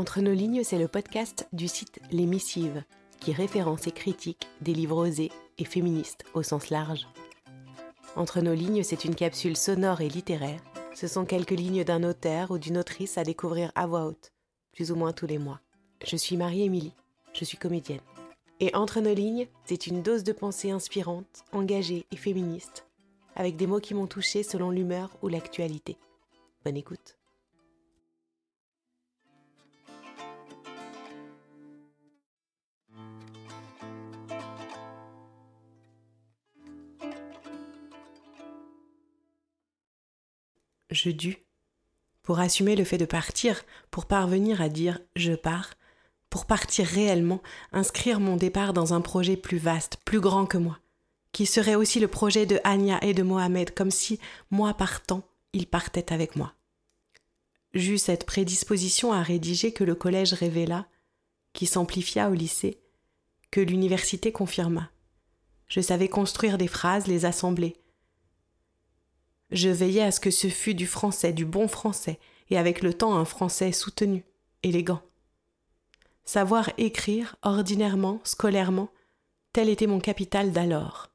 Entre 0.00 0.22
nos 0.22 0.32
lignes, 0.32 0.64
c'est 0.64 0.78
le 0.78 0.88
podcast 0.88 1.46
du 1.52 1.68
site 1.68 2.00
Les 2.10 2.24
Missives, 2.24 2.84
qui 3.20 3.34
référence 3.34 3.86
et 3.86 3.90
critique 3.90 4.48
des 4.62 4.72
livres 4.72 4.96
osés 4.96 5.30
et 5.58 5.66
féministes 5.66 6.24
au 6.32 6.42
sens 6.42 6.70
large. 6.70 7.06
Entre 8.16 8.40
nos 8.40 8.54
lignes, 8.54 8.82
c'est 8.82 9.04
une 9.04 9.14
capsule 9.14 9.58
sonore 9.58 10.00
et 10.00 10.08
littéraire. 10.08 10.62
Ce 10.94 11.06
sont 11.06 11.26
quelques 11.26 11.50
lignes 11.50 11.84
d'un 11.84 12.02
auteur 12.02 12.50
ou 12.50 12.56
d'une 12.56 12.78
autrice 12.78 13.18
à 13.18 13.24
découvrir 13.24 13.72
à 13.74 13.86
voix 13.86 14.06
haute, 14.06 14.32
plus 14.72 14.90
ou 14.90 14.96
moins 14.96 15.12
tous 15.12 15.26
les 15.26 15.36
mois. 15.36 15.60
Je 16.02 16.16
suis 16.16 16.38
Marie-Émilie, 16.38 16.94
je 17.34 17.44
suis 17.44 17.58
comédienne. 17.58 18.00
Et 18.58 18.74
Entre 18.74 19.02
nos 19.02 19.12
lignes, 19.12 19.48
c'est 19.66 19.86
une 19.86 20.00
dose 20.00 20.24
de 20.24 20.32
pensée 20.32 20.70
inspirante, 20.70 21.44
engagée 21.52 22.06
et 22.10 22.16
féministe, 22.16 22.86
avec 23.36 23.56
des 23.56 23.66
mots 23.66 23.80
qui 23.80 23.92
m'ont 23.92 24.06
touchée 24.06 24.44
selon 24.44 24.70
l'humeur 24.70 25.10
ou 25.20 25.28
l'actualité. 25.28 25.98
Bonne 26.64 26.78
écoute. 26.78 27.19
Je 40.90 41.10
dus, 41.10 41.38
pour 42.22 42.40
assumer 42.40 42.76
le 42.76 42.84
fait 42.84 42.98
de 42.98 43.06
partir, 43.06 43.62
pour 43.90 44.06
parvenir 44.06 44.60
à 44.60 44.68
dire 44.68 45.00
je 45.16 45.32
pars, 45.32 45.74
pour 46.28 46.46
partir 46.46 46.86
réellement, 46.86 47.42
inscrire 47.72 48.20
mon 48.20 48.36
départ 48.36 48.72
dans 48.72 48.94
un 48.94 49.00
projet 49.00 49.36
plus 49.36 49.58
vaste, 49.58 49.98
plus 50.04 50.20
grand 50.20 50.46
que 50.46 50.58
moi, 50.58 50.78
qui 51.32 51.46
serait 51.46 51.74
aussi 51.74 51.98
le 51.98 52.08
projet 52.08 52.46
de 52.46 52.60
Anya 52.64 52.98
et 53.02 53.14
de 53.14 53.22
Mohamed, 53.22 53.74
comme 53.74 53.90
si, 53.90 54.20
moi 54.50 54.74
partant, 54.74 55.22
ils 55.52 55.66
partaient 55.66 56.12
avec 56.12 56.36
moi. 56.36 56.54
J'eus 57.74 57.98
cette 57.98 58.26
prédisposition 58.26 59.12
à 59.12 59.22
rédiger 59.22 59.72
que 59.72 59.84
le 59.84 59.94
collège 59.94 60.32
révéla, 60.32 60.86
qui 61.52 61.66
s'amplifia 61.66 62.30
au 62.30 62.34
lycée, 62.34 62.80
que 63.50 63.60
l'université 63.60 64.30
confirma. 64.30 64.90
Je 65.66 65.80
savais 65.80 66.08
construire 66.08 66.58
des 66.58 66.68
phrases, 66.68 67.06
les 67.06 67.24
assembler, 67.24 67.76
je 69.52 69.68
veillais 69.68 70.02
à 70.02 70.12
ce 70.12 70.20
que 70.20 70.30
ce 70.30 70.48
fût 70.48 70.74
du 70.74 70.86
français, 70.86 71.32
du 71.32 71.44
bon 71.44 71.68
français, 71.68 72.18
et 72.50 72.58
avec 72.58 72.82
le 72.82 72.94
temps 72.94 73.16
un 73.16 73.24
français 73.24 73.72
soutenu, 73.72 74.24
élégant. 74.62 75.02
Savoir 76.24 76.70
écrire, 76.78 77.36
ordinairement, 77.42 78.20
scolairement, 78.24 78.90
tel 79.52 79.68
était 79.68 79.86
mon 79.86 80.00
capital 80.00 80.52
d'alors. 80.52 81.10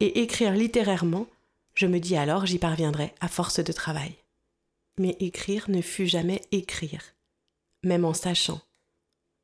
Et 0.00 0.22
écrire 0.22 0.52
littérairement, 0.52 1.26
je 1.74 1.86
me 1.86 2.00
dis 2.00 2.16
alors 2.16 2.46
j'y 2.46 2.58
parviendrai 2.58 3.14
à 3.20 3.28
force 3.28 3.60
de 3.60 3.72
travail. 3.72 4.16
Mais 4.98 5.16
écrire 5.20 5.66
ne 5.68 5.82
fut 5.82 6.06
jamais 6.06 6.40
écrire, 6.52 7.02
même 7.82 8.04
en 8.04 8.14
sachant, 8.14 8.62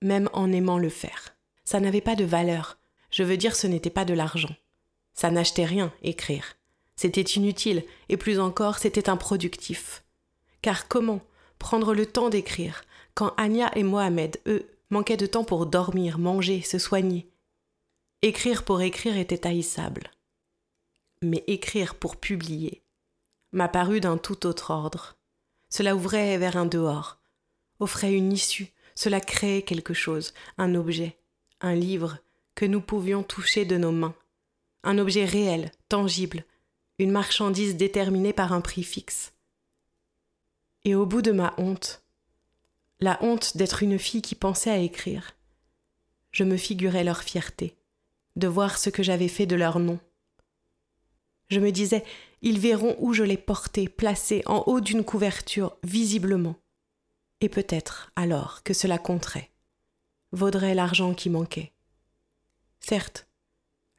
même 0.00 0.30
en 0.32 0.50
aimant 0.50 0.78
le 0.78 0.88
faire. 0.88 1.36
Ça 1.64 1.80
n'avait 1.80 2.00
pas 2.00 2.16
de 2.16 2.24
valeur, 2.24 2.78
je 3.10 3.22
veux 3.22 3.36
dire 3.36 3.54
ce 3.54 3.66
n'était 3.66 3.90
pas 3.90 4.06
de 4.06 4.14
l'argent. 4.14 4.54
Ça 5.12 5.30
n'achetait 5.30 5.66
rien, 5.66 5.92
écrire. 6.02 6.56
C'était 6.96 7.20
inutile, 7.20 7.84
et 8.08 8.16
plus 8.16 8.38
encore, 8.38 8.78
c'était 8.78 9.08
improductif. 9.08 10.04
Car 10.60 10.88
comment 10.88 11.20
prendre 11.58 11.94
le 11.94 12.06
temps 12.06 12.28
d'écrire 12.28 12.84
quand 13.14 13.34
Anya 13.36 13.70
et 13.76 13.82
Mohamed, 13.82 14.40
eux, 14.46 14.66
manquaient 14.90 15.16
de 15.16 15.26
temps 15.26 15.44
pour 15.44 15.66
dormir, 15.66 16.18
manger, 16.18 16.62
se 16.62 16.78
soigner? 16.78 17.28
Écrire 18.22 18.64
pour 18.64 18.82
écrire 18.82 19.16
était 19.16 19.46
haïssable. 19.46 20.10
Mais 21.22 21.44
écrire 21.46 21.94
pour 21.94 22.16
publier 22.16 22.82
m'a 23.52 23.68
paru 23.68 24.00
d'un 24.00 24.18
tout 24.18 24.46
autre 24.46 24.70
ordre. 24.70 25.16
Cela 25.68 25.94
ouvrait 25.94 26.38
vers 26.38 26.56
un 26.56 26.66
dehors, 26.66 27.18
offrait 27.80 28.12
une 28.12 28.32
issue, 28.32 28.72
cela 28.94 29.20
créait 29.20 29.62
quelque 29.62 29.94
chose, 29.94 30.34
un 30.58 30.74
objet, 30.74 31.18
un 31.60 31.74
livre 31.74 32.18
que 32.54 32.66
nous 32.66 32.80
pouvions 32.80 33.22
toucher 33.22 33.64
de 33.64 33.76
nos 33.76 33.92
mains, 33.92 34.14
un 34.84 34.98
objet 34.98 35.24
réel, 35.24 35.70
tangible, 35.88 36.44
une 37.02 37.10
marchandise 37.10 37.76
déterminée 37.76 38.32
par 38.32 38.52
un 38.52 38.60
prix 38.60 38.84
fixe. 38.84 39.32
Et 40.84 40.94
au 40.94 41.04
bout 41.04 41.20
de 41.20 41.32
ma 41.32 41.52
honte, 41.58 42.02
la 43.00 43.18
honte 43.22 43.56
d'être 43.56 43.82
une 43.82 43.98
fille 43.98 44.22
qui 44.22 44.36
pensait 44.36 44.70
à 44.70 44.78
écrire, 44.78 45.32
je 46.30 46.44
me 46.44 46.56
figurais 46.56 47.02
leur 47.02 47.22
fierté, 47.22 47.76
de 48.36 48.46
voir 48.46 48.78
ce 48.78 48.88
que 48.88 49.02
j'avais 49.02 49.28
fait 49.28 49.46
de 49.46 49.56
leur 49.56 49.80
nom. 49.80 49.98
Je 51.48 51.58
me 51.58 51.72
disais, 51.72 52.04
ils 52.40 52.60
verront 52.60 52.96
où 53.00 53.12
je 53.12 53.24
l'ai 53.24 53.36
porté, 53.36 53.88
placé 53.88 54.42
en 54.46 54.62
haut 54.66 54.80
d'une 54.80 55.04
couverture, 55.04 55.76
visiblement. 55.82 56.54
Et 57.40 57.48
peut-être 57.48 58.12
alors 58.14 58.62
que 58.62 58.74
cela 58.74 58.98
compterait, 58.98 59.50
vaudrait 60.30 60.76
l'argent 60.76 61.14
qui 61.14 61.30
manquait. 61.30 61.72
Certes, 62.78 63.26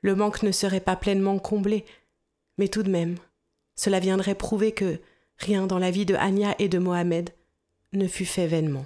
le 0.01 0.15
manque 0.15 0.41
ne 0.41 0.51
serait 0.53 0.79
pas 0.79 0.95
pleinement 0.95 1.37
comblé 1.37 1.85
mais 2.57 2.67
tout 2.67 2.83
de 2.83 2.89
même, 2.89 3.17
cela 3.75 3.99
viendrait 3.99 4.35
prouver 4.35 4.71
que 4.71 4.99
rien 5.37 5.67
dans 5.67 5.79
la 5.79 5.91
vie 5.91 6.05
de 6.05 6.15
Anya 6.15 6.55
et 6.59 6.69
de 6.69 6.79
Mohamed 6.79 7.31
ne 7.93 8.07
fut 8.07 8.25
fait 8.25 8.47
vainement. 8.47 8.85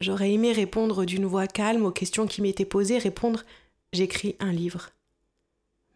J'aurais 0.00 0.32
aimé 0.32 0.52
répondre 0.52 1.04
d'une 1.04 1.26
voix 1.26 1.46
calme 1.46 1.84
aux 1.84 1.92
questions 1.92 2.26
qui 2.26 2.42
m'étaient 2.42 2.64
posées, 2.64 2.98
répondre 2.98 3.44
J'écris 3.92 4.36
un 4.40 4.52
livre. 4.52 4.90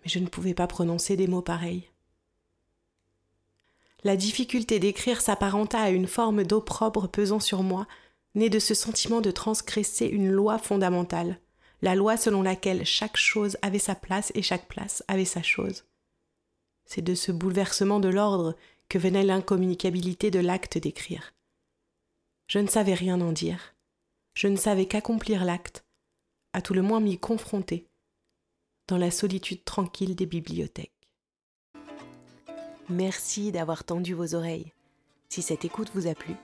Mais 0.03 0.11
je 0.11 0.19
ne 0.19 0.27
pouvais 0.27 0.55
pas 0.55 0.67
prononcer 0.67 1.17
des 1.17 1.27
mots 1.27 1.43
pareils. 1.43 1.89
La 4.05 4.17
difficulté 4.17 4.79
d'écrire 4.79 5.21
s'apparenta 5.21 5.81
à 5.81 5.91
une 5.91 6.07
forme 6.07 6.45
d'opprobre 6.45 7.09
pesant 7.09 7.41
sur 7.41 7.63
moi, 7.63 7.89
née 8.37 8.51
de 8.51 8.59
ce 8.59 8.75
sentiment 8.75 9.21
de 9.21 9.31
transgresser 9.31 10.07
une 10.07 10.31
loi 10.31 10.59
fondamentale, 10.59 11.41
la 11.83 11.95
loi 11.95 12.17
selon 12.17 12.43
laquelle 12.43 12.85
chaque 12.85 13.17
chose 13.17 13.57
avait 13.63 13.81
sa 13.81 13.95
place 13.95 14.31
et 14.35 14.43
chaque 14.43 14.69
place 14.69 15.03
avait 15.09 15.25
sa 15.25 15.43
chose. 15.43 15.85
C'est 16.87 17.03
de 17.03 17.15
ce 17.15 17.33
bouleversement 17.33 18.01
de 18.01 18.09
l'ordre 18.09 18.57
que 18.89 18.99
venait 18.99 19.25
l'incommunicabilité 19.25 20.31
de 20.31 20.39
l'acte 20.39 20.79
d'écrire. 20.79 21.33
Je 22.49 22.61
ne 22.61 22.69
savais 22.69 22.95
rien 22.95 23.21
en 23.21 23.33
dire. 23.33 23.75
Je 24.35 24.47
ne 24.49 24.57
savais 24.57 24.87
qu'accomplir 24.87 25.45
l'acte, 25.45 25.85
à 26.53 26.63
tout 26.63 26.75
le 26.75 26.83
moins 26.83 27.01
m'y 27.01 27.19
confronter, 27.19 27.89
dans 28.87 28.99
la 28.99 29.11
solitude 29.11 29.65
tranquille 29.65 30.15
des 30.15 30.27
bibliothèques. 30.27 30.93
Merci 32.89 33.51
d'avoir 33.51 33.83
tendu 33.83 34.15
vos 34.15 34.35
oreilles. 34.35 34.73
Si 35.29 35.43
cette 35.43 35.65
écoute 35.65 35.91
vous 35.93 36.07
a 36.07 36.15
plu, 36.15 36.35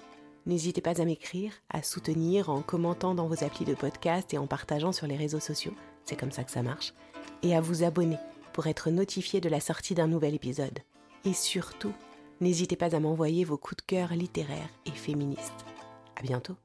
n'hésitez 0.47 0.81
pas 0.81 1.01
à 1.01 1.05
m'écrire, 1.05 1.53
à 1.69 1.85
soutenir 1.85 2.51
en 2.51 2.63
commentant 2.63 3.15
dans 3.15 3.29
vos 3.29 3.45
applis 3.45 3.65
de 3.65 3.75
podcast 3.75 4.35
et 4.35 4.39
en 4.39 4.49
partageant 4.49 4.91
sur 4.91 5.07
les 5.07 5.17
réseaux 5.17 5.39
sociaux, 5.39 5.75
c'est 6.05 6.19
comme 6.19 6.33
ça 6.33 6.43
que 6.43 6.51
ça 6.51 6.63
marche, 6.63 6.95
et 7.43 7.55
à 7.55 7.61
vous 7.61 7.85
abonner 7.85 8.19
pour 8.53 8.67
être 8.67 8.91
notifié 8.91 9.41
de 9.41 9.49
la 9.49 9.61
sortie 9.61 9.95
d'un 9.95 10.07
nouvel 10.07 10.35
épisode. 10.35 10.79
Et 11.25 11.33
surtout, 11.33 11.93
n'hésitez 12.41 12.77
pas 12.77 12.95
à 12.95 13.01
m'envoyer 13.01 13.45
vos 13.45 13.59
coups 13.59 13.79
de 13.79 13.87
cœur 13.87 14.15
littéraires 14.15 14.71
et 14.87 14.91
féministes. 14.91 15.65
À 16.17 16.23
bientôt! 16.23 16.57